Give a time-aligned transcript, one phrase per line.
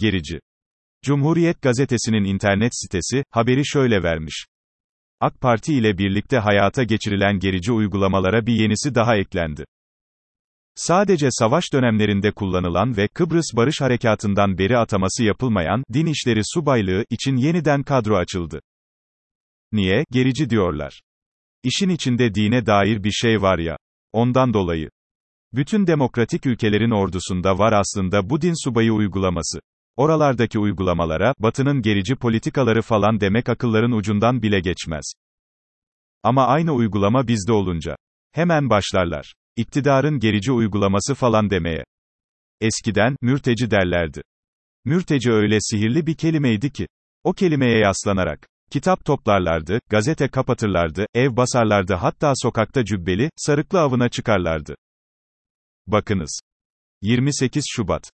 [0.00, 0.40] Gerici.
[1.04, 4.46] Cumhuriyet gazetesinin internet sitesi, haberi şöyle vermiş.
[5.20, 9.64] AK Parti ile birlikte hayata geçirilen gerici uygulamalara bir yenisi daha eklendi.
[10.74, 17.36] Sadece savaş dönemlerinde kullanılan ve Kıbrıs Barış Harekatı'ndan beri ataması yapılmayan din işleri subaylığı için
[17.36, 18.60] yeniden kadro açıldı.
[19.72, 21.00] Niye gerici diyorlar?
[21.62, 23.76] İşin içinde dine dair bir şey var ya.
[24.12, 24.90] Ondan dolayı.
[25.52, 29.60] Bütün demokratik ülkelerin ordusunda var aslında bu din subayı uygulaması.
[30.00, 35.12] Oralardaki uygulamalara, batının gerici politikaları falan demek akılların ucundan bile geçmez.
[36.22, 37.96] Ama aynı uygulama bizde olunca.
[38.32, 39.34] Hemen başlarlar.
[39.56, 41.84] İktidarın gerici uygulaması falan demeye.
[42.60, 44.22] Eskiden, mürteci derlerdi.
[44.84, 46.86] Mürteci öyle sihirli bir kelimeydi ki.
[47.24, 48.48] O kelimeye yaslanarak.
[48.70, 54.74] Kitap toplarlardı, gazete kapatırlardı, ev basarlardı hatta sokakta cübbeli, sarıklı avına çıkarlardı.
[55.86, 56.40] Bakınız.
[57.02, 58.10] 28 Şubat.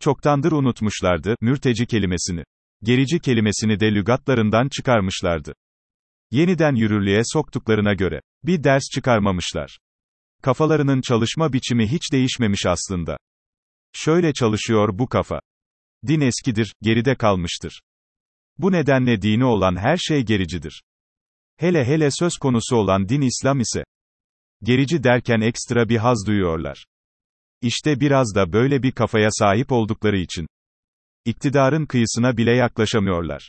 [0.00, 2.44] Çoktandır unutmuşlardı, mürteci kelimesini.
[2.82, 5.54] Gerici kelimesini de lügatlarından çıkarmışlardı.
[6.30, 9.78] Yeniden yürürlüğe soktuklarına göre, bir ders çıkarmamışlar.
[10.42, 13.16] Kafalarının çalışma biçimi hiç değişmemiş aslında.
[13.92, 15.40] Şöyle çalışıyor bu kafa.
[16.06, 17.80] Din eskidir, geride kalmıştır.
[18.58, 20.82] Bu nedenle dini olan her şey gericidir.
[21.56, 23.84] Hele hele söz konusu olan din İslam ise,
[24.62, 26.86] gerici derken ekstra bir haz duyuyorlar.
[27.62, 30.46] İşte biraz da böyle bir kafaya sahip oldukları için,
[31.24, 33.48] iktidarın kıyısına bile yaklaşamıyorlar.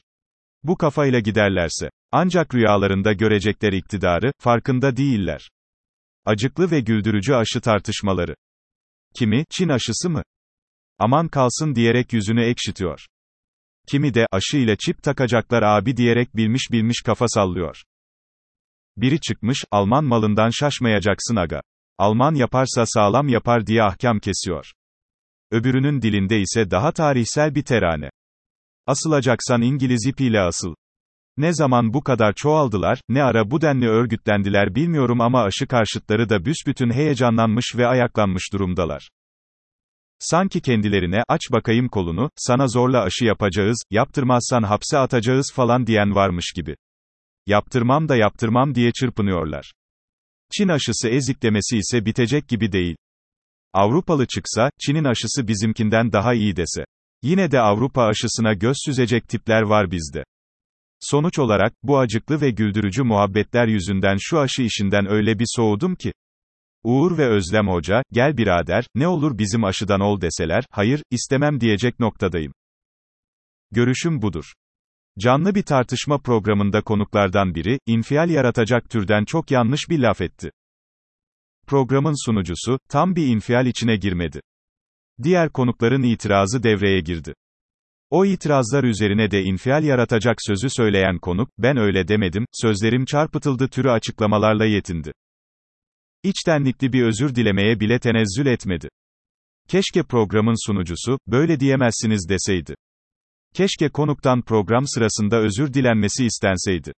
[0.63, 5.49] Bu kafayla giderlerse, ancak rüyalarında görecekler iktidarı, farkında değiller.
[6.25, 8.35] Acıklı ve güldürücü aşı tartışmaları.
[9.15, 10.23] Kimi, Çin aşısı mı?
[10.99, 13.05] Aman kalsın diyerek yüzünü ekşitiyor.
[13.87, 17.83] Kimi de, aşı ile çip takacaklar abi diyerek bilmiş bilmiş kafa sallıyor.
[18.97, 21.61] Biri çıkmış, Alman malından şaşmayacaksın aga.
[21.99, 24.65] Alman yaparsa sağlam yapar diye ahkam kesiyor.
[25.51, 28.09] Öbürünün dilinde ise daha tarihsel bir terane.
[28.87, 30.75] Asılacaksan İngiliz ipiyle asıl.
[31.37, 36.45] Ne zaman bu kadar çoğaldılar, ne ara bu denli örgütlendiler bilmiyorum ama aşı karşıtları da
[36.45, 39.09] büsbütün heyecanlanmış ve ayaklanmış durumdalar.
[40.19, 46.51] Sanki kendilerine, aç bakayım kolunu, sana zorla aşı yapacağız, yaptırmazsan hapse atacağız falan diyen varmış
[46.55, 46.75] gibi.
[47.47, 49.71] Yaptırmam da yaptırmam diye çırpınıyorlar.
[50.57, 52.95] Çin aşısı eziklemesi ise bitecek gibi değil.
[53.73, 56.85] Avrupalı çıksa, Çin'in aşısı bizimkinden daha iyi dese.
[57.23, 60.23] Yine de Avrupa aşısına göz süzecek tipler var bizde.
[60.99, 66.13] Sonuç olarak, bu acıklı ve güldürücü muhabbetler yüzünden şu aşı işinden öyle bir soğudum ki.
[66.83, 71.99] Uğur ve Özlem Hoca, gel birader, ne olur bizim aşıdan ol deseler, hayır, istemem diyecek
[71.99, 72.53] noktadayım.
[73.71, 74.53] Görüşüm budur.
[75.19, 80.51] Canlı bir tartışma programında konuklardan biri, infial yaratacak türden çok yanlış bir laf etti.
[81.67, 84.41] Programın sunucusu, tam bir infial içine girmedi.
[85.23, 87.33] Diğer konukların itirazı devreye girdi.
[88.09, 93.89] O itirazlar üzerine de infial yaratacak sözü söyleyen konuk, ben öyle demedim, sözlerim çarpıtıldı türü
[93.89, 95.11] açıklamalarla yetindi.
[96.23, 98.89] İçtenlikli bir özür dilemeye bile tenezzül etmedi.
[99.67, 102.75] Keşke programın sunucusu, böyle diyemezsiniz deseydi.
[103.55, 106.93] Keşke konuktan program sırasında özür dilenmesi istenseydi.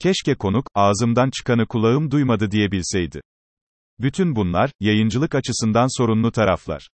[0.00, 3.20] Keşke konuk, ağzımdan çıkanı kulağım duymadı diyebilseydi.
[4.00, 6.88] Bütün bunlar, yayıncılık açısından sorunlu taraflar.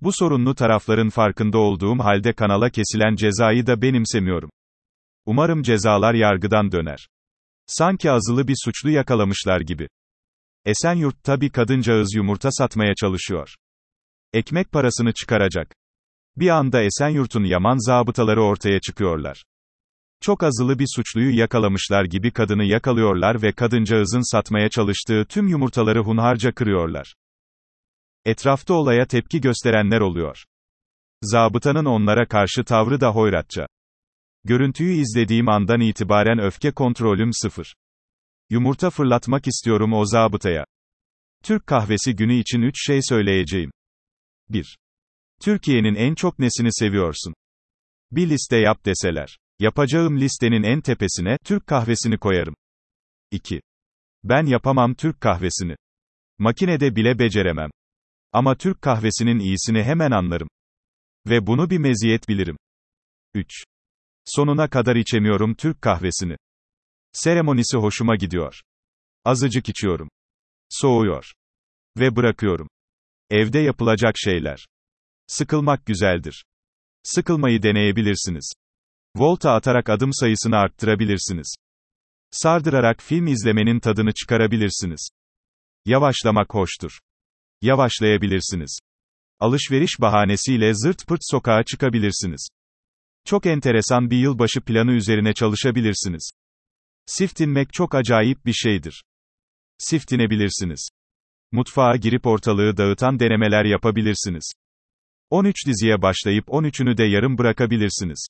[0.00, 4.50] Bu sorunlu tarafların farkında olduğum halde kanala kesilen cezayı da benimsemiyorum.
[5.26, 7.08] Umarım cezalar yargıdan döner.
[7.66, 9.88] Sanki azılı bir suçlu yakalamışlar gibi.
[10.64, 13.54] Esenyurt'ta bir kadıncağız yumurta satmaya çalışıyor.
[14.32, 15.74] Ekmek parasını çıkaracak.
[16.36, 19.44] Bir anda Esenyurt'un yaman zabıtaları ortaya çıkıyorlar.
[20.20, 26.52] Çok azılı bir suçluyu yakalamışlar gibi kadını yakalıyorlar ve kadıncağızın satmaya çalıştığı tüm yumurtaları hunharca
[26.52, 27.14] kırıyorlar.
[28.24, 30.44] Etrafta olaya tepki gösterenler oluyor.
[31.22, 33.66] Zabıtanın onlara karşı tavrı da hoyratça.
[34.44, 37.74] Görüntüyü izlediğim andan itibaren öfke kontrolüm sıfır.
[38.50, 40.64] Yumurta fırlatmak istiyorum o zabıtaya.
[41.44, 43.70] Türk kahvesi günü için 3 şey söyleyeceğim.
[44.48, 44.81] 1.
[45.44, 47.34] Türkiye'nin en çok nesini seviyorsun?
[48.10, 49.38] Bir liste yap deseler.
[49.58, 52.54] Yapacağım listenin en tepesine Türk kahvesini koyarım.
[53.30, 53.60] 2.
[54.24, 55.76] Ben yapamam Türk kahvesini.
[56.38, 57.70] Makinede bile beceremem.
[58.32, 60.48] Ama Türk kahvesinin iyisini hemen anlarım.
[61.26, 62.56] Ve bunu bir meziyet bilirim.
[63.34, 63.64] 3.
[64.24, 66.36] Sonuna kadar içemiyorum Türk kahvesini.
[67.12, 68.60] Seremonisi hoşuma gidiyor.
[69.24, 70.08] Azıcık içiyorum.
[70.68, 71.32] Soğuyor.
[71.98, 72.68] Ve bırakıyorum.
[73.30, 74.66] Evde yapılacak şeyler.
[75.26, 76.44] Sıkılmak güzeldir.
[77.02, 78.52] Sıkılmayı deneyebilirsiniz.
[79.16, 81.54] Volta atarak adım sayısını arttırabilirsiniz.
[82.30, 85.08] Sardırarak film izlemenin tadını çıkarabilirsiniz.
[85.84, 86.98] Yavaşlamak hoştur.
[87.62, 88.78] Yavaşlayabilirsiniz.
[89.40, 92.48] Alışveriş bahanesiyle zırt pırt sokağa çıkabilirsiniz.
[93.24, 96.30] Çok enteresan bir yılbaşı planı üzerine çalışabilirsiniz.
[97.06, 99.04] Siftinmek çok acayip bir şeydir.
[99.78, 100.88] Siftinebilirsiniz.
[101.52, 104.52] Mutfağa girip ortalığı dağıtan denemeler yapabilirsiniz.
[105.32, 108.26] 13 diziye başlayıp 13'ünü de yarım bırakabilirsiniz.